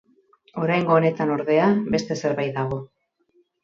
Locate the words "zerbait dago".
2.25-2.85